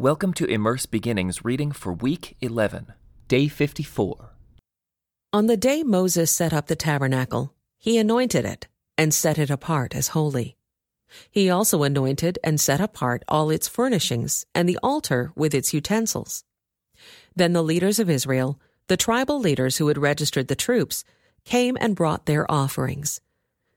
Welcome 0.00 0.32
to 0.34 0.44
Immerse 0.44 0.86
Beginnings 0.86 1.44
reading 1.44 1.72
for 1.72 1.92
week 1.92 2.36
11, 2.40 2.92
day 3.26 3.48
54. 3.48 4.30
On 5.32 5.46
the 5.46 5.56
day 5.56 5.82
Moses 5.82 6.30
set 6.30 6.52
up 6.52 6.68
the 6.68 6.76
tabernacle, 6.76 7.52
he 7.78 7.98
anointed 7.98 8.44
it 8.44 8.68
and 8.96 9.12
set 9.12 9.38
it 9.38 9.50
apart 9.50 9.96
as 9.96 10.14
holy. 10.14 10.56
He 11.28 11.50
also 11.50 11.82
anointed 11.82 12.38
and 12.44 12.60
set 12.60 12.80
apart 12.80 13.24
all 13.26 13.50
its 13.50 13.66
furnishings 13.66 14.46
and 14.54 14.68
the 14.68 14.78
altar 14.84 15.32
with 15.34 15.52
its 15.52 15.74
utensils. 15.74 16.44
Then 17.34 17.52
the 17.52 17.60
leaders 17.60 17.98
of 17.98 18.08
Israel, 18.08 18.60
the 18.86 18.96
tribal 18.96 19.40
leaders 19.40 19.78
who 19.78 19.88
had 19.88 19.98
registered 19.98 20.46
the 20.46 20.54
troops, 20.54 21.02
came 21.44 21.76
and 21.80 21.96
brought 21.96 22.26
their 22.26 22.48
offerings. 22.48 23.20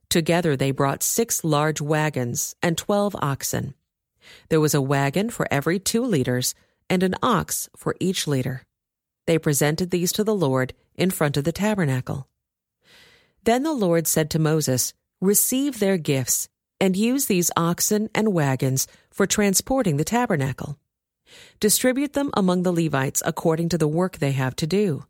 Together 0.08 0.56
they 0.56 0.70
brought 0.70 1.02
six 1.02 1.44
large 1.44 1.82
wagons 1.82 2.56
and 2.62 2.78
twelve 2.78 3.16
oxen 3.24 3.74
there 4.50 4.60
was 4.60 4.74
a 4.74 4.82
wagon 4.82 5.30
for 5.30 5.48
every 5.52 5.80
two 5.80 6.04
leaders 6.04 6.56
and 6.90 7.04
an 7.04 7.16
ox 7.24 7.70
for 7.76 7.96
each 8.00 8.28
leader. 8.28 8.64
They 9.28 9.38
presented 9.38 9.92
these 9.92 10.12
to 10.14 10.24
the 10.24 10.36
Lord 10.36 10.74
in 10.96 11.12
front 11.12 11.38
of 11.38 11.44
the 11.44 11.52
tabernacle. 11.52 12.28
Then 13.44 13.64
the 13.64 13.74
Lord 13.74 14.08
said 14.08 14.30
to 14.32 14.40
Moses, 14.40 14.94
Receive 15.20 15.80
their 15.80 15.98
gifts 15.98 16.50
and 16.80 16.98
use 16.98 17.28
these 17.28 17.52
oxen 17.56 18.10
and 18.14 18.34
wagons 18.34 18.88
for 19.12 19.28
transporting 19.28 19.98
the 19.98 20.04
tabernacle. 20.04 20.80
Distribute 21.60 22.14
them 22.14 22.32
among 22.36 22.64
the 22.64 22.74
Levites 22.74 23.22
according 23.26 23.70
to 23.70 23.78
the 23.78 23.88
work 23.88 24.18
they 24.18 24.32
have 24.32 24.56
to 24.58 24.68
do. 24.68 25.06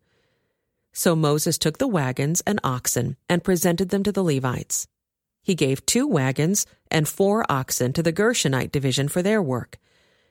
So 0.94 1.16
Moses 1.16 1.58
took 1.58 1.78
the 1.78 1.88
wagons 1.88 2.42
and 2.46 2.60
oxen 2.64 3.16
and 3.30 3.44
presented 3.44 3.90
them 3.90 4.04
to 4.04 4.12
the 4.12 4.24
Levites. 4.24 4.88
He 5.42 5.56
gave 5.56 5.86
two 5.86 6.08
wagons 6.08 6.66
and 6.90 7.08
four 7.08 7.46
oxen 7.50 7.94
to 7.94 8.04
the 8.04 8.14
Gershonite 8.14 8.72
division 8.72 9.08
for 9.08 9.22
their 9.22 9.42
work, 9.42 9.78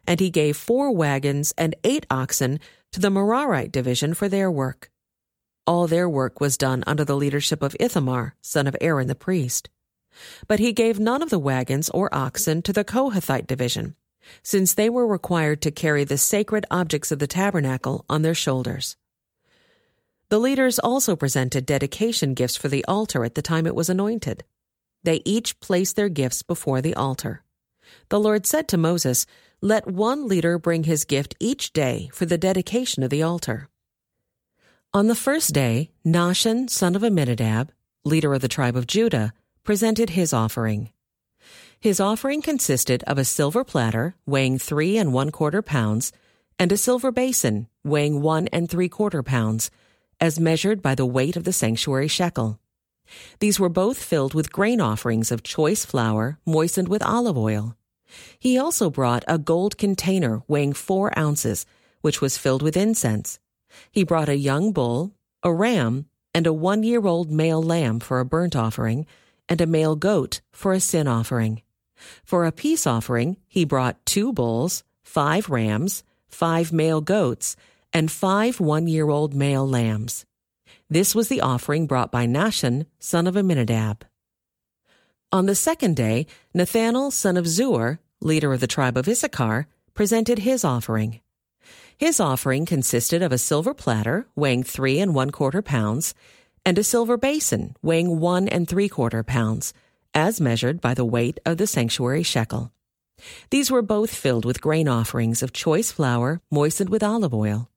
and 0.06 0.20
he 0.20 0.30
gave 0.30 0.56
four 0.56 0.92
wagons 0.92 1.52
and 1.58 1.74
eight 1.84 2.06
oxen 2.10 2.60
to 2.92 3.00
the 3.00 3.10
Merarite 3.10 3.72
division 3.72 4.14
for 4.14 4.28
their 4.28 4.50
work. 4.50 4.90
All 5.66 5.86
their 5.86 6.08
work 6.08 6.40
was 6.40 6.56
done 6.56 6.82
under 6.86 7.04
the 7.04 7.16
leadership 7.16 7.62
of 7.62 7.76
Ithamar, 7.78 8.34
son 8.40 8.66
of 8.66 8.76
Aaron 8.80 9.08
the 9.08 9.14
priest. 9.14 9.68
But 10.48 10.58
he 10.58 10.72
gave 10.72 10.98
none 10.98 11.22
of 11.22 11.30
the 11.30 11.38
wagons 11.38 11.88
or 11.90 12.12
oxen 12.14 12.62
to 12.62 12.72
the 12.72 12.84
Kohathite 12.84 13.46
division, 13.46 13.94
since 14.42 14.74
they 14.74 14.90
were 14.90 15.06
required 15.06 15.62
to 15.62 15.70
carry 15.70 16.04
the 16.04 16.18
sacred 16.18 16.66
objects 16.70 17.12
of 17.12 17.18
the 17.18 17.26
tabernacle 17.26 18.04
on 18.08 18.22
their 18.22 18.34
shoulders. 18.34 18.96
The 20.28 20.38
leaders 20.38 20.78
also 20.78 21.16
presented 21.16 21.66
dedication 21.66 22.34
gifts 22.34 22.56
for 22.56 22.68
the 22.68 22.84
altar 22.86 23.24
at 23.24 23.34
the 23.34 23.42
time 23.42 23.66
it 23.66 23.74
was 23.74 23.88
anointed. 23.88 24.44
They 25.02 25.22
each 25.24 25.58
placed 25.60 25.96
their 25.96 26.08
gifts 26.08 26.42
before 26.42 26.80
the 26.80 26.94
altar. 26.94 27.42
The 28.08 28.20
Lord 28.20 28.46
said 28.46 28.68
to 28.68 28.76
Moses, 28.76 29.26
Let 29.60 29.86
one 29.86 30.28
leader 30.28 30.58
bring 30.58 30.84
his 30.84 31.04
gift 31.04 31.34
each 31.40 31.72
day 31.72 32.10
for 32.12 32.26
the 32.26 32.38
dedication 32.38 33.02
of 33.02 33.10
the 33.10 33.22
altar. 33.22 33.68
On 34.92 35.06
the 35.06 35.14
first 35.14 35.54
day, 35.54 35.90
Nahshon, 36.04 36.68
son 36.68 36.96
of 36.96 37.02
Amminadab, 37.02 37.70
leader 38.04 38.34
of 38.34 38.40
the 38.40 38.48
tribe 38.48 38.76
of 38.76 38.86
Judah, 38.86 39.32
presented 39.62 40.10
his 40.10 40.32
offering. 40.32 40.90
His 41.80 42.00
offering 42.00 42.42
consisted 42.42 43.02
of 43.04 43.16
a 43.16 43.24
silver 43.24 43.64
platter 43.64 44.14
weighing 44.26 44.58
three 44.58 44.98
and 44.98 45.12
one 45.12 45.30
quarter 45.30 45.62
pounds 45.62 46.12
and 46.58 46.70
a 46.72 46.76
silver 46.76 47.10
basin 47.10 47.68
weighing 47.84 48.20
one 48.20 48.48
and 48.48 48.68
three 48.68 48.88
quarter 48.88 49.22
pounds, 49.22 49.70
as 50.20 50.38
measured 50.38 50.82
by 50.82 50.94
the 50.94 51.06
weight 51.06 51.36
of 51.36 51.44
the 51.44 51.52
sanctuary 51.52 52.08
shekel. 52.08 52.58
These 53.38 53.58
were 53.58 53.68
both 53.68 54.02
filled 54.02 54.34
with 54.34 54.52
grain 54.52 54.80
offerings 54.80 55.30
of 55.32 55.42
choice 55.42 55.84
flour 55.84 56.38
moistened 56.44 56.88
with 56.88 57.02
olive 57.02 57.36
oil. 57.36 57.76
He 58.38 58.58
also 58.58 58.90
brought 58.90 59.24
a 59.28 59.38
gold 59.38 59.78
container 59.78 60.42
weighing 60.48 60.72
four 60.72 61.16
ounces, 61.18 61.66
which 62.00 62.20
was 62.20 62.38
filled 62.38 62.62
with 62.62 62.76
incense. 62.76 63.38
He 63.90 64.04
brought 64.04 64.28
a 64.28 64.36
young 64.36 64.72
bull, 64.72 65.12
a 65.42 65.52
ram, 65.52 66.06
and 66.34 66.46
a 66.46 66.52
one 66.52 66.82
year 66.82 67.06
old 67.06 67.30
male 67.30 67.62
lamb 67.62 68.00
for 68.00 68.20
a 68.20 68.24
burnt 68.24 68.56
offering, 68.56 69.06
and 69.48 69.60
a 69.60 69.66
male 69.66 69.96
goat 69.96 70.40
for 70.52 70.72
a 70.72 70.80
sin 70.80 71.08
offering. 71.08 71.62
For 72.24 72.46
a 72.46 72.52
peace 72.52 72.86
offering, 72.86 73.36
he 73.46 73.64
brought 73.64 74.04
two 74.06 74.32
bulls, 74.32 74.84
five 75.02 75.50
rams, 75.50 76.02
five 76.28 76.72
male 76.72 77.00
goats, 77.00 77.56
and 77.92 78.10
five 78.10 78.60
one 78.60 78.86
year 78.86 79.08
old 79.08 79.34
male 79.34 79.68
lambs. 79.68 80.24
This 80.92 81.14
was 81.14 81.28
the 81.28 81.40
offering 81.40 81.86
brought 81.86 82.10
by 82.10 82.26
Nahshon, 82.26 82.86
son 82.98 83.28
of 83.28 83.36
Amminadab. 83.36 84.04
On 85.30 85.46
the 85.46 85.54
second 85.54 85.94
day, 85.94 86.26
Nethanel, 86.52 87.12
son 87.12 87.36
of 87.36 87.44
Zuar, 87.44 88.00
leader 88.20 88.52
of 88.52 88.58
the 88.58 88.66
tribe 88.66 88.96
of 88.96 89.06
Issachar, 89.06 89.68
presented 89.94 90.40
his 90.40 90.64
offering. 90.64 91.20
His 91.96 92.18
offering 92.18 92.66
consisted 92.66 93.22
of 93.22 93.30
a 93.30 93.38
silver 93.38 93.72
platter 93.72 94.26
weighing 94.34 94.64
three 94.64 94.98
and 94.98 95.14
one 95.14 95.30
quarter 95.30 95.62
pounds 95.62 96.12
and 96.66 96.76
a 96.76 96.82
silver 96.82 97.16
basin 97.16 97.76
weighing 97.82 98.18
one 98.18 98.48
and 98.48 98.66
three 98.66 98.88
quarter 98.88 99.22
pounds, 99.22 99.72
as 100.12 100.40
measured 100.40 100.80
by 100.80 100.94
the 100.94 101.04
weight 101.04 101.38
of 101.46 101.58
the 101.58 101.68
sanctuary 101.68 102.24
shekel. 102.24 102.72
These 103.50 103.70
were 103.70 103.82
both 103.82 104.12
filled 104.12 104.44
with 104.44 104.60
grain 104.60 104.88
offerings 104.88 105.40
of 105.40 105.52
choice 105.52 105.92
flour 105.92 106.40
moistened 106.50 106.90
with 106.90 107.04
olive 107.04 107.32
oil. 107.32 107.70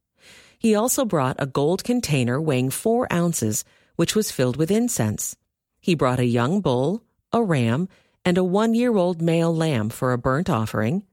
He 0.63 0.75
also 0.75 1.03
brought 1.03 1.35
a 1.39 1.45
gold 1.45 1.83
container 1.83 2.39
weighing 2.39 2.69
four 2.69 3.11
ounces, 3.11 3.65
which 3.97 4.15
was 4.15 4.31
filled 4.31 4.55
with 4.55 4.71
incense. 4.71 5.35
He 5.81 5.93
brought 5.93 6.21
a 6.21 6.25
young 6.25 6.61
bull, 6.61 7.03
a 7.33 7.43
ram, 7.43 7.89
and 8.23 8.37
a 8.37 8.45
one 8.45 8.73
year 8.73 8.95
old 8.95 9.21
male 9.21 9.53
lamb 9.53 9.89
for 9.89 10.13
a 10.13 10.17
burnt 10.17 10.49
offering, 10.49 11.03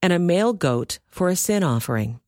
and 0.00 0.12
a 0.12 0.20
male 0.20 0.52
goat 0.52 1.00
for 1.08 1.28
a 1.28 1.34
sin 1.34 1.64
offering. 1.64 2.20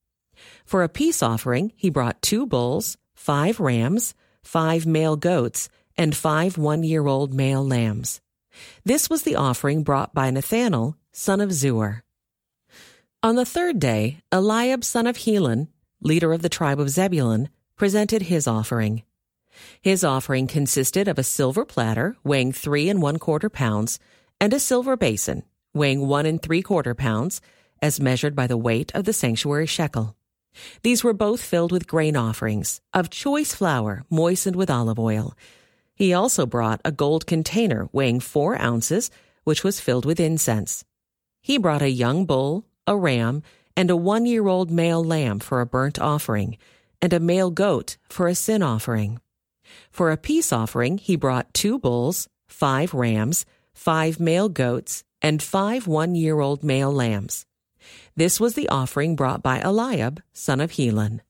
For 0.65 0.83
a 0.83 0.89
peace 0.89 1.23
offering, 1.23 1.73
he 1.77 1.89
brought 1.89 2.21
two 2.21 2.47
bulls, 2.47 2.99
five 3.15 3.61
rams, 3.61 4.15
five 4.43 4.85
male 4.85 5.15
goats, 5.15 5.69
and 5.97 6.17
five 6.17 6.59
one 6.59 6.83
year 6.83 7.07
old 7.07 7.33
male 7.33 7.65
lambs. 7.65 8.21
This 8.85 9.09
was 9.09 9.23
the 9.23 9.37
offering 9.37 9.85
brought 9.85 10.15
by 10.15 10.33
Nethanel, 10.33 10.97
son 11.13 11.41
of 11.41 11.51
Zuar. 11.51 12.03
On 13.23 13.37
the 13.37 13.47
third 13.47 13.79
day, 13.79 14.19
Eliab, 14.33 14.83
son 14.83 15.07
of 15.07 15.19
Helon, 15.19 15.69
leader 16.03 16.33
of 16.33 16.43
the 16.43 16.49
tribe 16.49 16.81
of 16.81 16.91
Zebulun, 16.91 17.49
presented 17.77 18.23
his 18.23 18.47
offering. 18.47 19.03
His 19.81 20.05
offering 20.05 20.47
consisted 20.47 21.09
of 21.09 21.19
a 21.19 21.25
silver 21.25 21.65
platter 21.65 22.17
weighing 22.25 22.53
three 22.53 22.89
and 22.89 23.01
one 23.01 23.19
quarter 23.19 23.51
pounds 23.51 23.99
and 24.41 24.53
a 24.53 24.61
silver 24.61 24.97
basin 24.97 25.45
weighing 25.75 26.07
one 26.07 26.27
and 26.27 26.41
three 26.41 26.63
quarter 26.63 26.95
pounds, 26.95 27.41
as 27.81 28.01
measured 28.01 28.37
by 28.37 28.47
the 28.47 28.57
weight 28.57 28.93
of 28.95 29.05
the 29.05 29.13
sanctuary 29.13 29.67
shekel. 29.67 30.15
These 30.83 31.03
were 31.03 31.15
both 31.15 31.43
filled 31.43 31.73
with 31.73 31.89
grain 31.89 32.17
offerings 32.17 32.81
of 32.93 33.11
choice 33.11 33.55
flour 33.55 34.05
moistened 34.11 34.57
with 34.57 34.71
olive 34.71 34.99
oil. 34.99 35.35
He 35.95 36.13
also 36.13 36.47
brought 36.47 36.81
a 36.85 36.93
gold 36.93 37.27
container 37.27 37.89
weighing 37.93 38.21
four 38.21 38.61
ounces, 38.61 39.11
which 39.45 39.65
was 39.65 39.81
filled 39.81 40.05
with 40.05 40.21
incense. 40.21 40.85
He 41.41 41.59
brought 41.59 41.83
a 41.83 41.91
young 41.91 42.27
bull, 42.27 42.67
a 42.87 42.97
ram, 42.97 43.43
and 43.77 43.91
a 43.91 43.97
one 43.97 44.27
year 44.27 44.47
old 44.47 44.71
male 44.71 45.03
lamb 45.03 45.39
for 45.39 45.61
a 45.61 45.67
burnt 45.67 45.99
offering, 45.99 46.59
and 47.01 47.13
a 47.13 47.21
male 47.21 47.51
goat 47.51 47.97
for 48.09 48.29
a 48.29 48.35
sin 48.35 48.63
offering. 48.63 49.21
For 49.91 50.11
a 50.11 50.17
peace 50.17 50.53
offering, 50.53 50.99
he 50.99 51.17
brought 51.17 51.55
two 51.55 51.79
bulls, 51.79 52.29
five 52.47 52.95
rams, 52.95 53.47
five 53.75 54.21
male 54.21 54.49
goats, 54.49 55.05
and 55.21 55.43
five 55.43 55.87
one 55.87 56.15
year 56.15 56.41
old 56.41 56.63
male 56.63 56.93
lambs. 56.93 57.47
This 58.15 58.39
was 58.39 58.55
the 58.55 58.69
offering 58.69 59.17
brought 59.17 59.43
by 59.43 59.61
Eliab, 59.61 60.23
son 60.33 60.61
of 60.61 60.73
Helon. 60.73 61.23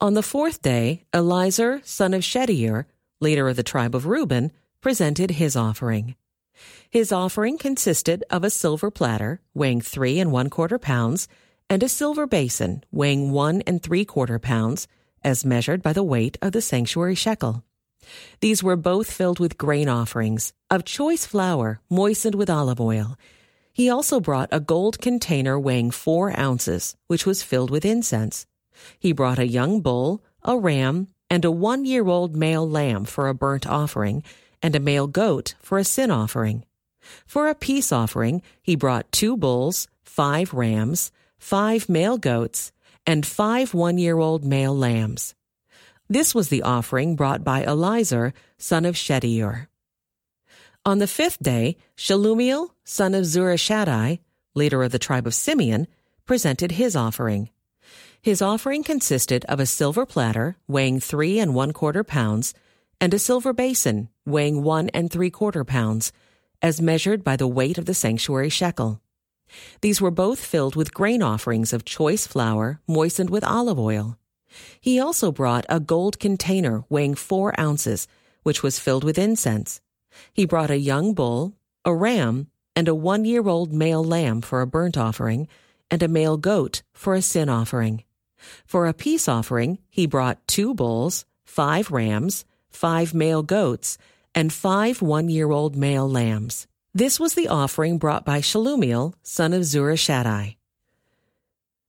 On 0.00 0.14
the 0.14 0.22
fourth 0.22 0.62
day, 0.62 1.04
Elizur, 1.12 1.84
son 1.84 2.14
of 2.14 2.22
Shedeur, 2.22 2.84
leader 3.20 3.48
of 3.48 3.56
the 3.56 3.62
tribe 3.62 3.94
of 3.94 4.06
Reuben, 4.06 4.52
presented 4.80 5.32
his 5.32 5.56
offering. 5.56 6.14
His 6.88 7.12
offering 7.12 7.58
consisted 7.58 8.24
of 8.30 8.44
a 8.44 8.50
silver 8.50 8.90
platter 8.90 9.40
weighing 9.54 9.80
three 9.80 10.18
and 10.20 10.30
one 10.30 10.50
quarter 10.50 10.78
pounds 10.78 11.28
and 11.70 11.82
a 11.82 11.88
silver 11.88 12.26
basin 12.26 12.82
weighing 12.90 13.30
one 13.30 13.62
and 13.62 13.82
three 13.82 14.04
quarter 14.04 14.38
pounds, 14.38 14.88
as 15.22 15.44
measured 15.44 15.82
by 15.82 15.92
the 15.92 16.02
weight 16.02 16.38
of 16.40 16.52
the 16.52 16.62
sanctuary 16.62 17.14
shekel. 17.14 17.64
These 18.40 18.62
were 18.62 18.76
both 18.76 19.10
filled 19.10 19.38
with 19.38 19.58
grain 19.58 19.88
offerings 19.88 20.52
of 20.70 20.84
choice 20.84 21.26
flour 21.26 21.80
moistened 21.90 22.34
with 22.34 22.50
olive 22.50 22.80
oil. 22.80 23.16
He 23.72 23.90
also 23.90 24.18
brought 24.18 24.48
a 24.50 24.60
gold 24.60 25.00
container 25.00 25.58
weighing 25.58 25.90
four 25.90 26.36
ounces, 26.38 26.96
which 27.06 27.26
was 27.26 27.42
filled 27.42 27.70
with 27.70 27.84
incense. 27.84 28.46
He 28.98 29.12
brought 29.12 29.38
a 29.38 29.46
young 29.46 29.80
bull, 29.80 30.22
a 30.42 30.56
ram, 30.58 31.08
and 31.30 31.44
a 31.44 31.50
one 31.50 31.84
year 31.84 32.06
old 32.06 32.34
male 32.34 32.68
lamb 32.68 33.04
for 33.04 33.28
a 33.28 33.34
burnt 33.34 33.66
offering, 33.66 34.22
and 34.62 34.74
a 34.74 34.80
male 34.80 35.06
goat 35.06 35.54
for 35.60 35.78
a 35.78 35.84
sin 35.84 36.10
offering. 36.10 36.64
For 37.26 37.48
a 37.48 37.54
peace 37.54 37.92
offering, 37.92 38.42
he 38.62 38.76
brought 38.76 39.12
two 39.12 39.36
bulls, 39.36 39.88
five 40.02 40.52
rams, 40.52 41.12
five 41.38 41.88
male 41.88 42.18
goats, 42.18 42.72
and 43.06 43.24
five 43.24 43.74
one 43.74 43.98
year 43.98 44.18
old 44.18 44.44
male 44.44 44.76
lambs. 44.76 45.34
This 46.08 46.34
was 46.34 46.48
the 46.48 46.62
offering 46.62 47.16
brought 47.16 47.44
by 47.44 47.64
Elizur, 47.64 48.32
son 48.56 48.84
of 48.84 48.94
Shedeur. 48.96 49.68
On 50.84 50.98
the 50.98 51.06
fifth 51.06 51.42
day, 51.42 51.76
Shelumiel, 51.96 52.70
son 52.84 53.14
of 53.14 53.24
Zurishaddai, 53.24 54.20
leader 54.54 54.82
of 54.82 54.92
the 54.92 54.98
tribe 54.98 55.26
of 55.26 55.34
Simeon, 55.34 55.86
presented 56.24 56.72
his 56.72 56.96
offering. 56.96 57.50
His 58.22 58.42
offering 58.42 58.82
consisted 58.82 59.44
of 59.46 59.60
a 59.60 59.66
silver 59.66 60.04
platter 60.06 60.56
weighing 60.66 61.00
three 61.00 61.38
and 61.38 61.54
one 61.54 61.72
quarter 61.72 62.04
pounds 62.04 62.54
and 63.00 63.14
a 63.14 63.18
silver 63.18 63.52
basin 63.52 64.08
weighing 64.26 64.62
one 64.62 64.88
and 64.90 65.10
three 65.10 65.30
quarter 65.30 65.64
pounds, 65.64 66.12
as 66.60 66.80
measured 66.80 67.22
by 67.22 67.36
the 67.36 67.46
weight 67.46 67.78
of 67.78 67.86
the 67.86 67.94
sanctuary 67.94 68.48
shekel. 68.48 69.00
These 69.80 70.00
were 70.00 70.10
both 70.10 70.44
filled 70.44 70.76
with 70.76 70.94
grain 70.94 71.22
offerings 71.22 71.72
of 71.72 71.84
choice 71.84 72.26
flour 72.26 72.80
moistened 72.86 73.30
with 73.30 73.44
olive 73.44 73.78
oil. 73.78 74.18
He 74.80 75.00
also 75.00 75.32
brought 75.32 75.66
a 75.68 75.80
gold 75.80 76.18
container 76.18 76.84
weighing 76.88 77.14
four 77.14 77.58
ounces, 77.58 78.08
which 78.42 78.62
was 78.62 78.78
filled 78.78 79.04
with 79.04 79.18
incense. 79.18 79.80
He 80.32 80.46
brought 80.46 80.70
a 80.70 80.78
young 80.78 81.14
bull, 81.14 81.54
a 81.84 81.94
ram, 81.94 82.48
and 82.76 82.86
a 82.88 82.94
one 82.94 83.24
year 83.24 83.48
old 83.48 83.72
male 83.72 84.04
lamb 84.04 84.40
for 84.40 84.60
a 84.60 84.66
burnt 84.66 84.96
offering, 84.96 85.48
and 85.90 86.02
a 86.02 86.08
male 86.08 86.36
goat 86.36 86.82
for 86.92 87.14
a 87.14 87.22
sin 87.22 87.48
offering. 87.48 88.04
For 88.64 88.86
a 88.86 88.94
peace 88.94 89.28
offering, 89.28 89.78
he 89.90 90.06
brought 90.06 90.46
two 90.46 90.74
bulls, 90.74 91.26
five 91.44 91.90
rams, 91.90 92.44
five 92.70 93.12
male 93.12 93.42
goats, 93.42 93.98
and 94.32 94.52
five 94.52 95.02
one 95.02 95.28
year 95.28 95.50
old 95.50 95.74
male 95.74 96.08
lambs. 96.08 96.67
This 96.94 97.20
was 97.20 97.34
the 97.34 97.48
offering 97.48 97.98
brought 97.98 98.24
by 98.24 98.40
Shelumiel, 98.40 99.12
son 99.22 99.52
of 99.52 99.62
Zurishaddai. 99.62 100.56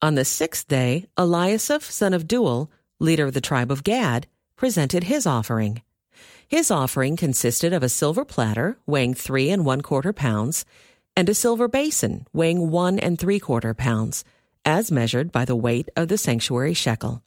On 0.02 0.16
the 0.16 0.26
sixth 0.26 0.68
day, 0.68 1.06
Eliasaph, 1.18 1.84
son 1.84 2.14
of 2.14 2.28
Deuel, 2.28 2.70
leader 3.00 3.26
of 3.26 3.34
the 3.34 3.42
tribe 3.42 3.72
of 3.72 3.84
Gad, 3.84 4.28
presented 4.58 5.06
his 5.06 5.26
offering. 5.26 5.82
His 6.48 6.70
offering 6.70 7.16
consisted 7.16 7.72
of 7.72 7.82
a 7.82 7.90
silver 7.90 8.26
platter 8.26 8.78
weighing 8.86 9.14
three 9.14 9.50
and 9.50 9.66
one 9.66 9.82
quarter 9.82 10.12
pounds, 10.12 10.66
and 11.16 11.30
a 11.30 11.34
silver 11.34 11.70
basin 11.70 12.28
weighing 12.34 12.70
one 12.70 13.00
and 13.00 13.18
three 13.18 13.40
quarter 13.40 13.74
pounds, 13.74 14.26
as 14.66 14.92
measured 14.92 15.32
by 15.32 15.46
the 15.46 15.56
weight 15.56 15.88
of 15.96 16.10
the 16.10 16.18
sanctuary 16.18 16.74
shekel. 16.74 17.24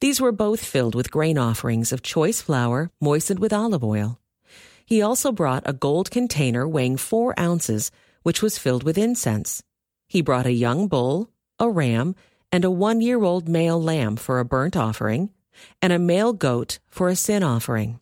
These 0.00 0.20
were 0.20 0.32
both 0.32 0.64
filled 0.64 0.96
with 0.96 1.12
grain 1.12 1.38
offerings 1.38 1.92
of 1.92 2.02
choice 2.02 2.40
flour 2.40 2.90
moistened 3.00 3.38
with 3.38 3.52
olive 3.52 3.84
oil. 3.84 4.18
He 4.88 5.02
also 5.02 5.32
brought 5.32 5.64
a 5.66 5.74
gold 5.74 6.10
container 6.10 6.66
weighing 6.66 6.96
four 6.96 7.38
ounces, 7.38 7.90
which 8.22 8.40
was 8.40 8.56
filled 8.56 8.84
with 8.84 8.96
incense. 8.96 9.62
He 10.06 10.22
brought 10.22 10.46
a 10.46 10.60
young 10.66 10.88
bull, 10.88 11.28
a 11.58 11.68
ram, 11.68 12.14
and 12.50 12.64
a 12.64 12.70
one 12.70 13.02
year 13.02 13.22
old 13.22 13.50
male 13.50 13.78
lamb 13.78 14.16
for 14.16 14.40
a 14.40 14.46
burnt 14.46 14.78
offering, 14.78 15.28
and 15.82 15.92
a 15.92 15.98
male 15.98 16.32
goat 16.32 16.78
for 16.88 17.10
a 17.10 17.16
sin 17.16 17.42
offering. 17.42 18.00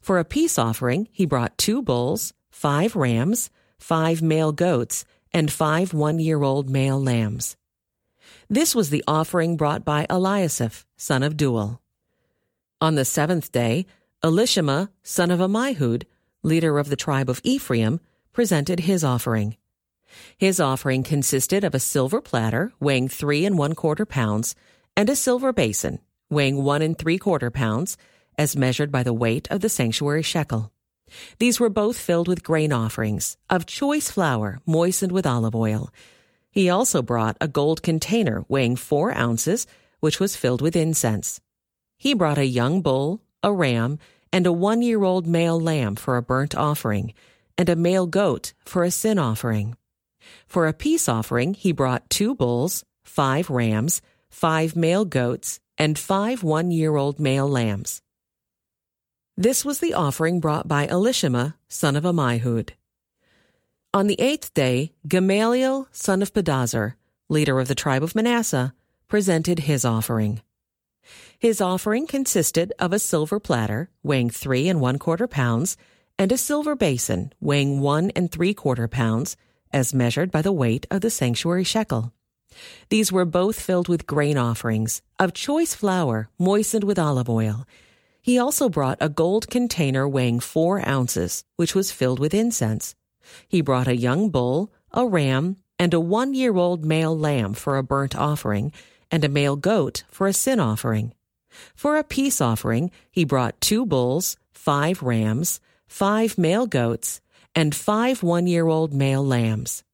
For 0.00 0.18
a 0.18 0.24
peace 0.24 0.58
offering, 0.58 1.06
he 1.12 1.26
brought 1.26 1.58
two 1.58 1.82
bulls, 1.82 2.32
five 2.50 2.96
rams, 2.96 3.50
five 3.78 4.22
male 4.22 4.52
goats, 4.52 5.04
and 5.34 5.52
five 5.52 5.92
one 5.92 6.18
year 6.18 6.42
old 6.42 6.70
male 6.70 6.98
lambs. 6.98 7.58
This 8.48 8.74
was 8.74 8.88
the 8.88 9.04
offering 9.06 9.58
brought 9.58 9.84
by 9.84 10.06
Eliasaph, 10.08 10.86
son 10.96 11.22
of 11.22 11.36
Deuel. 11.36 11.78
On 12.80 12.94
the 12.94 13.04
seventh 13.04 13.52
day, 13.52 13.84
Elishama, 14.22 14.90
son 15.02 15.30
of 15.30 15.40
Ammihud, 15.40 16.04
leader 16.42 16.78
of 16.78 16.88
the 16.88 16.96
tribe 16.96 17.28
of 17.28 17.40
Ephraim, 17.44 18.00
presented 18.32 18.80
his 18.80 19.04
offering. 19.04 19.56
His 20.36 20.60
offering 20.60 21.02
consisted 21.02 21.64
of 21.64 21.74
a 21.74 21.80
silver 21.80 22.20
platter 22.20 22.72
weighing 22.80 23.08
three 23.08 23.44
and 23.44 23.58
one 23.58 23.74
quarter 23.74 24.06
pounds 24.06 24.54
and 24.96 25.10
a 25.10 25.16
silver 25.16 25.52
basin 25.52 26.00
weighing 26.30 26.62
one 26.62 26.82
and 26.82 26.98
three 26.98 27.18
quarter 27.18 27.50
pounds, 27.50 27.96
as 28.38 28.56
measured 28.56 28.90
by 28.90 29.02
the 29.02 29.12
weight 29.12 29.48
of 29.50 29.60
the 29.60 29.68
sanctuary 29.68 30.22
shekel. 30.22 30.72
These 31.38 31.60
were 31.60 31.70
both 31.70 31.98
filled 31.98 32.28
with 32.28 32.42
grain 32.42 32.72
offerings 32.72 33.36
of 33.48 33.66
choice 33.66 34.10
flour 34.10 34.60
moistened 34.66 35.12
with 35.12 35.26
olive 35.26 35.54
oil. 35.54 35.90
He 36.50 36.68
also 36.68 37.00
brought 37.00 37.36
a 37.40 37.48
gold 37.48 37.82
container 37.82 38.44
weighing 38.48 38.76
four 38.76 39.16
ounces, 39.16 39.66
which 40.00 40.18
was 40.18 40.36
filled 40.36 40.60
with 40.60 40.74
incense. 40.74 41.40
He 41.96 42.12
brought 42.12 42.38
a 42.38 42.44
young 42.44 42.82
bull, 42.82 43.22
a 43.46 43.52
ram, 43.52 43.98
and 44.32 44.44
a 44.44 44.52
one 44.52 44.82
year 44.82 45.04
old 45.04 45.26
male 45.26 45.58
lamb 45.58 45.94
for 45.94 46.16
a 46.16 46.22
burnt 46.22 46.54
offering, 46.54 47.14
and 47.56 47.68
a 47.68 47.76
male 47.76 48.06
goat 48.06 48.52
for 48.64 48.82
a 48.82 48.90
sin 48.90 49.18
offering. 49.18 49.76
For 50.46 50.66
a 50.66 50.72
peace 50.74 51.08
offering, 51.08 51.54
he 51.54 51.70
brought 51.72 52.10
two 52.10 52.34
bulls, 52.34 52.84
five 53.04 53.48
rams, 53.48 54.02
five 54.28 54.74
male 54.74 55.04
goats, 55.04 55.60
and 55.78 55.96
five 55.96 56.42
one 56.42 56.72
year 56.72 56.96
old 56.96 57.20
male 57.20 57.48
lambs. 57.48 58.02
This 59.36 59.64
was 59.64 59.78
the 59.78 59.94
offering 59.94 60.40
brought 60.40 60.66
by 60.66 60.88
Elishama, 60.88 61.54
son 61.68 61.94
of 61.94 62.04
Ammihud. 62.04 62.70
On 63.94 64.08
the 64.08 64.20
eighth 64.20 64.52
day, 64.54 64.92
Gamaliel, 65.06 65.88
son 65.92 66.20
of 66.20 66.32
Pedahzur, 66.32 66.94
leader 67.28 67.60
of 67.60 67.68
the 67.68 67.74
tribe 67.74 68.02
of 68.02 68.14
Manasseh, 68.14 68.74
presented 69.08 69.60
his 69.60 69.84
offering. 69.84 70.40
His 71.38 71.60
offering 71.60 72.06
consisted 72.06 72.72
of 72.78 72.92
a 72.92 72.98
silver 72.98 73.38
platter 73.38 73.90
weighing 74.02 74.30
three 74.30 74.68
and 74.68 74.80
one 74.80 74.98
quarter 74.98 75.26
pounds 75.26 75.76
and 76.18 76.32
a 76.32 76.38
silver 76.38 76.74
basin 76.74 77.32
weighing 77.40 77.80
one 77.80 78.10
and 78.16 78.32
three 78.32 78.54
quarter 78.54 78.88
pounds, 78.88 79.36
as 79.70 79.92
measured 79.92 80.30
by 80.30 80.40
the 80.40 80.52
weight 80.52 80.86
of 80.90 81.02
the 81.02 81.10
sanctuary 81.10 81.64
shekel. 81.64 82.12
These 82.88 83.12
were 83.12 83.26
both 83.26 83.60
filled 83.60 83.88
with 83.88 84.06
grain 84.06 84.38
offerings 84.38 85.02
of 85.18 85.34
choice 85.34 85.74
flour 85.74 86.30
moistened 86.38 86.84
with 86.84 86.98
olive 86.98 87.28
oil. 87.28 87.66
He 88.22 88.38
also 88.38 88.70
brought 88.70 88.98
a 89.00 89.10
gold 89.10 89.50
container 89.50 90.08
weighing 90.08 90.40
four 90.40 90.86
ounces, 90.88 91.44
which 91.56 91.74
was 91.74 91.92
filled 91.92 92.18
with 92.18 92.32
incense. 92.32 92.94
He 93.46 93.60
brought 93.60 93.88
a 93.88 93.96
young 93.96 94.30
bull, 94.30 94.72
a 94.90 95.06
ram, 95.06 95.58
and 95.78 95.92
a 95.92 96.00
one 96.00 96.32
year 96.32 96.56
old 96.56 96.82
male 96.82 97.16
lamb 97.16 97.52
for 97.52 97.76
a 97.76 97.82
burnt 97.82 98.16
offering, 98.16 98.72
and 99.10 99.22
a 99.22 99.28
male 99.28 99.56
goat 99.56 100.04
for 100.10 100.26
a 100.26 100.32
sin 100.32 100.58
offering. 100.58 101.12
For 101.74 101.96
a 101.96 102.04
peace 102.04 102.40
offering, 102.40 102.90
he 103.10 103.24
brought 103.24 103.60
two 103.60 103.86
bulls, 103.86 104.36
five 104.52 105.02
rams, 105.02 105.60
five 105.86 106.38
male 106.38 106.66
goats, 106.66 107.20
and 107.54 107.74
five 107.74 108.22
one 108.22 108.46
year 108.46 108.66
old 108.66 108.92
male 108.92 109.24
lambs. 109.24 109.84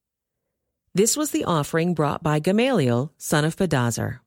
This 0.94 1.16
was 1.16 1.30
the 1.30 1.44
offering 1.44 1.94
brought 1.94 2.22
by 2.22 2.38
Gamaliel, 2.38 3.12
son 3.16 3.44
of 3.44 3.56
Pedahzur. 3.56 4.20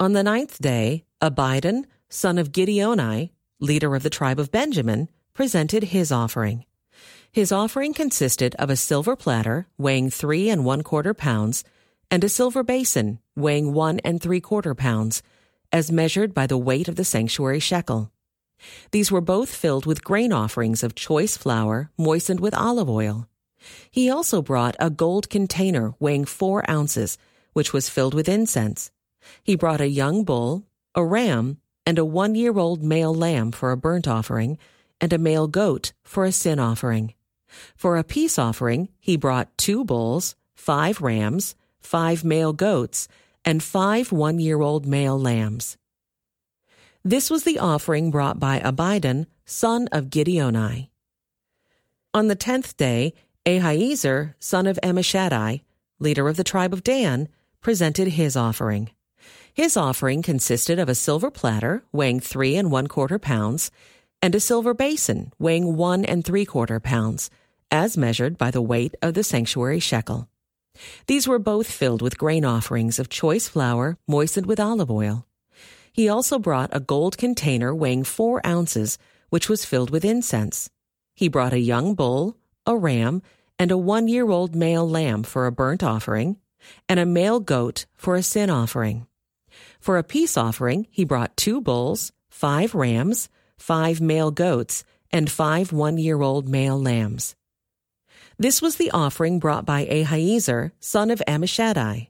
On 0.00 0.12
the 0.12 0.22
ninth 0.22 0.58
day, 0.60 1.04
Abidan, 1.20 1.84
son 2.08 2.38
of 2.38 2.52
Gideoni, 2.52 3.30
leader 3.60 3.94
of 3.94 4.02
the 4.02 4.10
tribe 4.10 4.38
of 4.38 4.50
Benjamin, 4.50 5.08
presented 5.34 5.84
his 5.84 6.10
offering. 6.10 6.64
His 7.30 7.52
offering 7.52 7.94
consisted 7.94 8.54
of 8.56 8.70
a 8.70 8.76
silver 8.76 9.14
platter 9.14 9.68
weighing 9.76 10.10
three 10.10 10.48
and 10.48 10.64
one 10.64 10.82
quarter 10.82 11.14
pounds 11.14 11.62
and 12.10 12.24
a 12.24 12.28
silver 12.28 12.62
basin 12.62 13.18
weighing 13.36 13.72
one 13.72 14.00
and 14.00 14.20
three 14.20 14.40
quarter 14.40 14.74
pounds, 14.74 15.22
as 15.72 15.92
measured 15.92 16.34
by 16.34 16.46
the 16.46 16.58
weight 16.58 16.88
of 16.88 16.96
the 16.96 17.04
sanctuary 17.04 17.60
shekel. 17.60 18.10
These 18.90 19.12
were 19.12 19.20
both 19.20 19.54
filled 19.54 19.86
with 19.86 20.04
grain 20.04 20.32
offerings 20.32 20.82
of 20.82 20.94
choice 20.94 21.36
flour 21.36 21.90
moistened 21.96 22.40
with 22.40 22.54
olive 22.54 22.88
oil. 22.88 23.28
He 23.90 24.10
also 24.10 24.42
brought 24.42 24.76
a 24.78 24.90
gold 24.90 25.28
container 25.30 25.94
weighing 25.98 26.24
four 26.24 26.68
ounces, 26.70 27.18
which 27.52 27.72
was 27.72 27.88
filled 27.88 28.14
with 28.14 28.28
incense. 28.28 28.90
He 29.42 29.56
brought 29.56 29.80
a 29.80 29.88
young 29.88 30.24
bull, 30.24 30.64
a 30.94 31.04
ram, 31.04 31.58
and 31.84 31.98
a 31.98 32.04
one 32.04 32.34
year 32.34 32.58
old 32.58 32.82
male 32.82 33.14
lamb 33.14 33.52
for 33.52 33.72
a 33.72 33.76
burnt 33.76 34.06
offering, 34.06 34.58
and 35.00 35.12
a 35.12 35.18
male 35.18 35.48
goat 35.48 35.92
for 36.04 36.24
a 36.24 36.32
sin 36.32 36.58
offering. 36.58 37.14
For 37.76 37.96
a 37.96 38.04
peace 38.04 38.38
offering, 38.38 38.88
he 39.00 39.16
brought 39.16 39.56
two 39.56 39.84
bulls, 39.84 40.36
five 40.54 41.00
rams, 41.00 41.54
five 41.80 42.24
male 42.24 42.52
goats, 42.52 43.08
and 43.48 43.62
five 43.62 44.12
one 44.12 44.38
year 44.38 44.60
old 44.60 44.84
male 44.84 45.18
lambs. 45.18 45.78
This 47.02 47.30
was 47.30 47.44
the 47.44 47.58
offering 47.58 48.10
brought 48.10 48.38
by 48.38 48.60
Abidan, 48.60 49.26
son 49.46 49.88
of 49.90 50.10
Gideoni. 50.10 50.90
On 52.12 52.28
the 52.28 52.34
tenth 52.34 52.76
day, 52.76 53.14
Ahiezer, 53.46 54.34
son 54.38 54.66
of 54.66 54.78
Ammishaddai, 54.82 55.62
leader 55.98 56.28
of 56.28 56.36
the 56.36 56.44
tribe 56.44 56.74
of 56.74 56.84
Dan, 56.84 57.26
presented 57.62 58.08
his 58.08 58.36
offering. 58.36 58.90
His 59.54 59.78
offering 59.78 60.20
consisted 60.20 60.78
of 60.78 60.90
a 60.90 60.94
silver 60.94 61.30
platter 61.30 61.82
weighing 61.90 62.20
three 62.20 62.54
and 62.54 62.70
one 62.70 62.86
quarter 62.86 63.18
pounds, 63.18 63.70
and 64.20 64.34
a 64.34 64.40
silver 64.40 64.74
basin 64.74 65.32
weighing 65.38 65.74
one 65.74 66.04
and 66.04 66.22
three 66.22 66.44
quarter 66.44 66.80
pounds, 66.80 67.30
as 67.70 67.96
measured 67.96 68.36
by 68.36 68.50
the 68.50 68.60
weight 68.60 68.94
of 69.00 69.14
the 69.14 69.24
sanctuary 69.24 69.80
shekel. 69.80 70.28
These 71.06 71.26
were 71.26 71.38
both 71.38 71.70
filled 71.70 72.02
with 72.02 72.18
grain 72.18 72.44
offerings 72.44 72.98
of 72.98 73.08
choice 73.08 73.48
flour 73.48 73.98
moistened 74.06 74.46
with 74.46 74.60
olive 74.60 74.90
oil. 74.90 75.26
He 75.92 76.08
also 76.08 76.38
brought 76.38 76.70
a 76.72 76.80
gold 76.80 77.18
container 77.18 77.74
weighing 77.74 78.04
four 78.04 78.40
ounces, 78.46 78.98
which 79.30 79.48
was 79.48 79.64
filled 79.64 79.90
with 79.90 80.04
incense. 80.04 80.70
He 81.14 81.28
brought 81.28 81.52
a 81.52 81.58
young 81.58 81.94
bull, 81.94 82.36
a 82.66 82.76
ram, 82.76 83.22
and 83.58 83.70
a 83.70 83.78
one 83.78 84.06
year 84.06 84.30
old 84.30 84.54
male 84.54 84.88
lamb 84.88 85.24
for 85.24 85.46
a 85.46 85.52
burnt 85.52 85.82
offering, 85.82 86.36
and 86.88 87.00
a 87.00 87.06
male 87.06 87.40
goat 87.40 87.86
for 87.96 88.14
a 88.14 88.22
sin 88.22 88.50
offering. 88.50 89.06
For 89.80 89.98
a 89.98 90.04
peace 90.04 90.36
offering, 90.36 90.86
he 90.90 91.04
brought 91.04 91.36
two 91.36 91.60
bulls, 91.60 92.12
five 92.30 92.74
rams, 92.74 93.28
five 93.56 94.00
male 94.00 94.30
goats, 94.30 94.84
and 95.10 95.30
five 95.30 95.72
one 95.72 95.98
year 95.98 96.20
old 96.22 96.48
male 96.48 96.80
lambs. 96.80 97.34
This 98.40 98.62
was 98.62 98.76
the 98.76 98.92
offering 98.92 99.40
brought 99.40 99.66
by 99.66 99.84
Ahiezer, 99.84 100.70
son 100.78 101.10
of 101.10 101.20
Ammishaddai. 101.26 102.06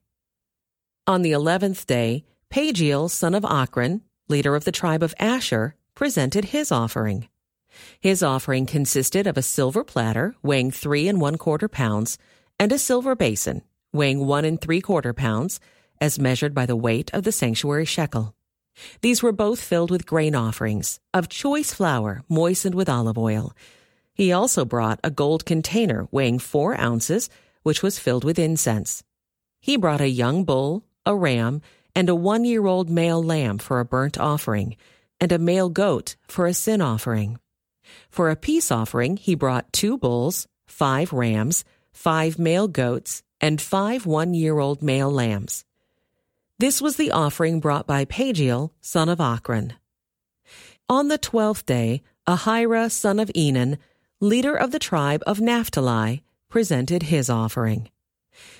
On 1.06 1.23
the 1.23 1.32
eleventh 1.32 1.87
day, 1.87 2.26
Pagiel, 2.50 3.08
son 3.11 3.35
of 3.35 3.44
Ochran, 3.44 4.02
leader 4.28 4.54
of 4.54 4.64
the 4.64 4.73
tribe 4.73 5.02
of 5.02 5.14
Asher, 5.18 5.75
presented 5.94 6.47
his 6.47 6.70
offering. 6.70 7.28
His 7.99 8.23
offering 8.23 8.66
consisted 8.66 9.26
of 9.26 9.38
a 9.38 9.42
silver 9.42 9.82
platter 9.85 10.35
weighing 10.42 10.70
three 10.70 11.08
and 11.08 11.18
one 11.18 11.38
quarter 11.38 11.66
pounds 11.66 12.18
and 12.61 12.73
a 12.73 12.78
silver 12.78 13.14
basin 13.16 13.62
weighing 13.94 14.26
one 14.26 14.44
and 14.44 14.61
three 14.61 14.82
quarter 14.82 15.14
pounds, 15.14 15.61
as 15.99 16.18
measured 16.18 16.52
by 16.52 16.66
the 16.66 16.76
weight 16.76 17.11
of 17.14 17.25
the 17.25 17.32
sanctuary 17.32 17.87
shekel. 17.87 18.35
These 19.00 19.23
were 19.23 19.32
both 19.32 19.62
filled 19.62 19.90
with 19.90 20.04
grain 20.04 20.35
offerings 20.35 21.00
of 21.14 21.30
choice 21.30 21.73
flour 21.73 22.23
moistened 22.28 22.75
with 22.75 22.90
olive 22.90 23.16
oil. 23.16 23.54
He 24.18 24.32
also 24.32 24.64
brought 24.64 24.98
a 25.04 25.12
gold 25.12 25.46
container 25.46 26.08
weighing 26.10 26.40
four 26.40 26.78
ounces, 26.78 27.30
which 27.62 27.84
was 27.84 28.00
filled 28.00 28.25
with 28.25 28.37
incense. 28.37 29.04
He 29.60 29.76
brought 29.76 30.00
a 30.00 30.08
young 30.08 30.42
bull, 30.42 30.84
a 31.06 31.14
ram, 31.14 31.62
and 31.94 32.08
a 32.08 32.16
one 32.16 32.44
year 32.44 32.66
old 32.66 32.90
male 32.90 33.22
lamb 33.22 33.58
for 33.58 33.78
a 33.78 33.84
burnt 33.84 34.18
offering, 34.18 34.76
and 35.20 35.30
a 35.30 35.38
male 35.38 35.68
goat 35.68 36.16
for 36.26 36.46
a 36.46 36.52
sin 36.52 36.80
offering. 36.80 37.38
For 38.10 38.28
a 38.28 38.37
peace 38.37 38.72
offering, 38.72 39.18
he 39.18 39.37
brought 39.37 39.72
two 39.72 39.96
bulls, 39.96 40.48
five 40.66 41.12
rams, 41.12 41.64
five 41.92 42.40
male 42.40 42.66
goats, 42.66 43.22
and 43.40 43.60
five 43.60 44.04
one 44.04 44.34
year 44.34 44.58
old 44.58 44.82
male 44.82 45.12
lambs. 45.12 45.64
This 46.58 46.82
was 46.82 46.96
the 46.96 47.12
offering 47.12 47.60
brought 47.60 47.87
by 47.87 48.04
Pagiel, 48.04 48.72
son 48.80 49.08
of 49.08 49.18
Ochran. 49.18 49.76
On 50.88 51.06
the 51.06 51.18
twelfth 51.18 51.66
day, 51.66 52.02
Ahira, 52.26 52.90
son 52.90 53.20
of 53.20 53.28
Enan, 53.28 53.78
leader 54.20 54.56
of 54.56 54.72
the 54.72 54.80
tribe 54.80 55.22
of 55.28 55.40
Naphtali, 55.40 56.25
presented 56.48 57.04
his 57.04 57.30
offering. 57.30 57.88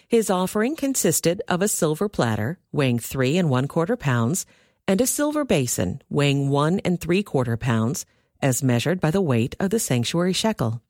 His 0.07 0.31
offering 0.31 0.77
consisted 0.77 1.43
of 1.49 1.63
a 1.63 1.69
silver 1.69 2.09
platter 2.09 2.59
weighing 2.71 3.01
three 3.01 3.37
and 3.37 3.51
one 3.51 3.67
quarter 3.67 3.97
pounds 3.97 4.47
and 4.87 5.01
a 5.01 5.07
silver 5.07 5.45
basin 5.45 6.01
weighing 6.09 6.49
one 6.49 6.79
and 6.85 7.01
three 7.01 7.25
quarter 7.25 7.57
pounds, 7.57 8.07
as 8.41 8.63
measured 8.63 9.01
by 9.01 9.11
the 9.11 9.21
weight 9.21 9.57
of 9.59 9.71
the 9.71 9.81
sanctuary 9.81 10.33
shekel. 10.33 10.81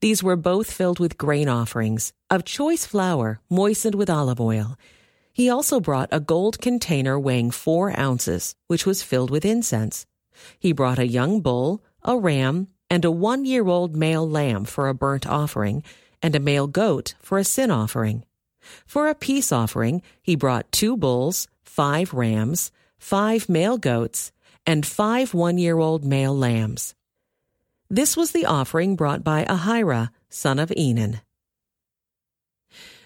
These 0.00 0.22
were 0.22 0.36
both 0.36 0.72
filled 0.72 0.98
with 0.98 1.18
grain 1.18 1.48
offerings 1.48 2.14
of 2.30 2.44
choice 2.44 2.86
flour 2.86 3.40
moistened 3.50 3.94
with 3.94 4.08
olive 4.08 4.40
oil. 4.40 4.78
He 5.30 5.50
also 5.50 5.78
brought 5.78 6.08
a 6.10 6.20
gold 6.20 6.58
container 6.58 7.20
weighing 7.20 7.50
four 7.50 7.98
ounces, 7.98 8.54
which 8.66 8.86
was 8.86 9.02
filled 9.02 9.30
with 9.30 9.44
incense. 9.44 10.06
He 10.58 10.72
brought 10.72 10.98
a 10.98 11.06
young 11.06 11.42
bull, 11.42 11.84
a 12.02 12.16
ram, 12.16 12.68
and 12.90 13.04
a 13.04 13.10
one 13.10 13.44
year 13.44 13.66
old 13.66 13.94
male 13.96 14.28
lamb 14.28 14.64
for 14.64 14.88
a 14.88 14.94
burnt 14.94 15.26
offering, 15.26 15.82
and 16.20 16.34
a 16.34 16.40
male 16.40 16.66
goat 16.66 17.14
for 17.22 17.38
a 17.38 17.44
sin 17.44 17.70
offering. 17.70 18.24
For 18.84 19.08
a 19.08 19.14
peace 19.14 19.52
offering, 19.52 20.02
he 20.22 20.36
brought 20.36 20.70
two 20.72 20.96
bulls, 20.96 21.48
five 21.62 22.12
rams, 22.12 22.70
five 22.98 23.48
male 23.48 23.78
goats, 23.78 24.32
and 24.66 24.84
five 24.84 25.32
one 25.32 25.56
year 25.56 25.78
old 25.78 26.04
male 26.04 26.36
lambs. 26.36 26.94
This 27.88 28.16
was 28.16 28.32
the 28.32 28.46
offering 28.46 28.96
brought 28.96 29.24
by 29.24 29.44
Ahira, 29.44 30.10
son 30.28 30.58
of 30.58 30.68
Enan. 30.70 31.20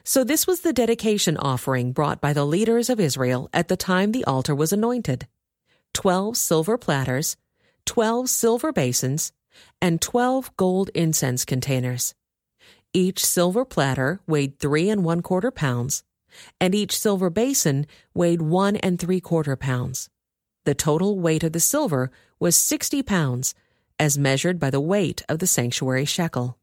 So 0.02 0.24
this 0.24 0.46
was 0.46 0.60
the 0.60 0.74
dedication 0.74 1.38
offering 1.38 1.92
brought 1.92 2.20
by 2.20 2.34
the 2.34 2.44
leaders 2.44 2.90
of 2.90 3.00
Israel 3.00 3.48
at 3.54 3.68
the 3.68 3.76
time 3.76 4.12
the 4.12 4.24
altar 4.24 4.54
was 4.54 4.72
anointed. 4.72 5.26
Twelve 5.94 6.36
silver 6.36 6.76
platters, 6.76 7.38
twelve 7.86 8.28
silver 8.28 8.72
basins, 8.72 9.32
and 9.80 10.00
twelve 10.00 10.56
gold 10.56 10.90
incense 10.94 11.44
containers. 11.44 12.14
Each 12.92 13.24
silver 13.24 13.64
platter 13.64 14.20
weighed 14.26 14.58
three 14.58 14.88
and 14.88 15.04
one 15.04 15.20
quarter 15.20 15.50
pounds, 15.50 16.04
and 16.60 16.74
each 16.74 16.98
silver 16.98 17.30
basin 17.30 17.86
weighed 18.14 18.42
one 18.42 18.76
and 18.76 18.98
three 18.98 19.20
quarter 19.20 19.56
pounds. 19.56 20.08
The 20.64 20.74
total 20.74 21.18
weight 21.18 21.44
of 21.44 21.52
the 21.52 21.60
silver 21.60 22.10
was 22.38 22.56
sixty 22.56 23.02
pounds, 23.02 23.54
as 23.98 24.18
measured 24.18 24.58
by 24.58 24.70
the 24.70 24.80
weight 24.80 25.22
of 25.28 25.38
the 25.38 25.46
sanctuary 25.46 26.04
shekel. 26.04 26.58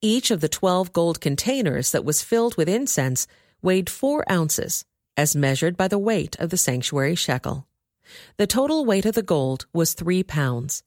Each 0.00 0.30
of 0.30 0.40
the 0.40 0.48
twelve 0.48 0.92
gold 0.92 1.20
containers 1.20 1.90
that 1.92 2.04
was 2.04 2.22
filled 2.22 2.56
with 2.56 2.68
incense 2.68 3.26
weighed 3.62 3.88
four 3.88 4.30
ounces, 4.30 4.84
as 5.16 5.34
measured 5.34 5.76
by 5.76 5.88
the 5.88 5.98
weight 5.98 6.36
of 6.38 6.50
the 6.50 6.56
sanctuary 6.56 7.14
shekel. 7.14 7.66
The 8.36 8.46
total 8.46 8.84
weight 8.84 9.06
of 9.06 9.14
the 9.14 9.22
gold 9.22 9.66
was 9.72 9.94
three 9.94 10.22
pounds. 10.22 10.82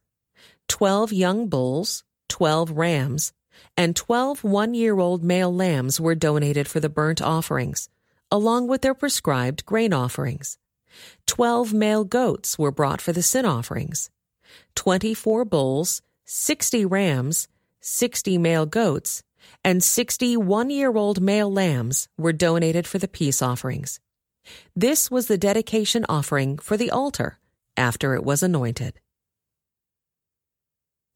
Twelve 0.68 1.12
young 1.14 1.48
bulls, 1.48 2.04
twelve 2.28 2.72
rams, 2.72 3.34
and 3.76 3.96
twelve 3.96 4.44
one 4.44 4.74
year 4.74 5.00
old 5.00 5.24
male 5.24 5.54
lambs 5.54 6.00
were 6.00 6.16
donated 6.16 6.68
for 6.68 6.80
the 6.80 6.90
burnt 6.90 7.22
offerings, 7.22 7.90
along 8.32 8.68
with 8.68 8.82
their 8.82 8.94
prescribed 8.94 9.66
grain 9.66 9.94
offerings. 9.94 10.58
Twelve 11.26 11.74
male 11.74 12.04
goats 12.04 12.60
were 12.60 12.72
brought 12.72 13.02
for 13.02 13.14
the 13.14 13.24
sin 13.24 13.46
offerings. 13.46 14.10
24 14.76 15.46
bulls, 15.46 16.02
60 16.26 16.86
rams, 16.86 17.48
60 17.82 18.38
male 18.38 18.66
goats, 18.66 19.24
and 19.64 19.84
60 19.84 20.38
one 20.38 20.70
year 20.70 20.96
old 20.96 21.22
male 21.22 21.52
lambs 21.52 22.08
were 22.18 22.34
donated 22.34 22.86
for 22.86 22.98
the 22.98 23.08
peace 23.08 23.42
offerings. 23.42 24.00
This 24.76 25.12
was 25.12 25.28
the 25.28 25.38
dedication 25.38 26.06
offering 26.08 26.58
for 26.58 26.78
the 26.78 26.92
altar 26.92 27.40
after 27.76 28.16
it 28.16 28.24
was 28.24 28.44
anointed. 28.44 29.00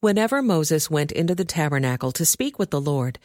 Whenever 0.02 0.42
Moses 0.42 0.90
went 0.90 1.12
into 1.12 1.34
the 1.34 1.46
tabernacle 1.46 2.12
to 2.12 2.26
speak 2.26 2.60
with 2.60 2.72
the 2.72 2.82
Lord, 2.82 3.20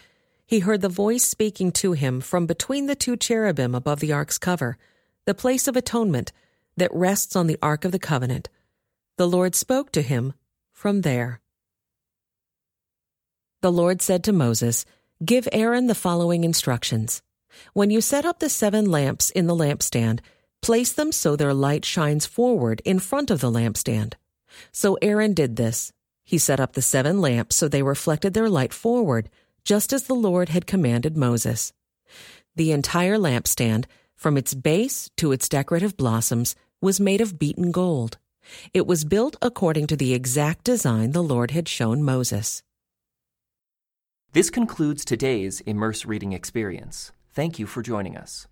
he 0.47 0.61
heard 0.61 0.83
the 0.83 0.89
voice 0.89 1.25
speaking 1.25 1.73
to 1.73 1.93
him 1.93 2.21
from 2.21 2.47
between 2.47 2.87
the 2.87 2.95
two 2.95 3.17
cherubim 3.17 3.75
above 3.75 3.99
the 4.01 4.13
ark's 4.13 4.39
cover, 4.39 4.77
the 5.25 5.35
place 5.35 5.67
of 5.67 5.75
atonement 5.75 6.33
that 6.77 6.95
rests 6.95 7.35
on 7.35 7.47
the 7.47 7.59
ark 7.61 7.85
of 7.85 7.93
the 7.93 7.99
covenant 7.99 8.49
the 9.17 9.27
Lord 9.27 9.55
spoke 9.55 9.93
to 9.93 10.03
him 10.03 10.35
from 10.73 11.01
there. 11.01 11.41
The 13.63 13.73
Lord 13.73 14.03
said 14.03 14.23
to 14.25 14.33
Moses, 14.33 14.85
Give 15.25 15.49
Aaron 15.53 15.87
the 15.87 15.95
following 15.95 16.45
instructions. 16.45 17.23
When 17.73 17.91
you 17.91 18.03
set 18.03 18.27
up 18.27 18.39
the 18.39 18.51
seven 18.51 18.91
lamps 18.91 19.31
in 19.31 19.47
the 19.47 19.57
lampstand, 19.57 20.21
place 20.61 20.93
them 20.93 21.13
so 21.13 21.35
their 21.35 21.55
light 21.55 21.87
shines 21.87 22.27
forward 22.27 22.83
in 22.85 22.99
front 22.99 23.31
of 23.31 23.41
the 23.41 23.51
lampstand. 23.51 24.15
So 24.73 24.99
Aaron 25.01 25.33
did 25.33 25.57
this. 25.57 25.93
He 26.27 26.39
set 26.39 26.59
up 26.59 26.73
the 26.73 26.83
seven 26.83 27.21
lamps 27.21 27.55
so 27.55 27.69
they 27.69 27.83
reflected 27.83 28.35
their 28.35 28.51
light 28.51 28.75
forward, 28.75 29.31
just 29.65 29.93
as 29.93 30.03
the 30.03 30.15
Lord 30.15 30.49
had 30.49 30.67
commanded 30.67 31.17
Moses. 31.17 31.73
The 32.57 32.73
entire 32.73 33.17
lampstand, 33.17 33.85
from 34.17 34.37
its 34.37 34.53
base 34.53 35.09
to 35.19 35.31
its 35.31 35.49
decorative 35.49 35.97
blossoms, 35.97 36.57
was 36.81 37.01
made 37.01 37.21
of 37.21 37.39
beaten 37.39 37.71
gold. 37.71 38.19
It 38.75 38.87
was 38.87 39.05
built 39.05 39.37
according 39.41 39.87
to 39.89 39.97
the 39.97 40.15
exact 40.15 40.65
design 40.65 41.13
the 41.13 41.23
Lord 41.23 41.53
had 41.53 41.69
shown 41.69 42.03
Moses. 42.03 42.63
This 44.33 44.51
concludes 44.51 45.05
today's 45.05 45.61
Immerse 45.61 46.05
Reading 46.05 46.33
Experience. 46.33 47.13
Thank 47.33 47.59
you 47.59 47.67
for 47.67 47.83
joining 47.83 48.17
us. 48.17 48.49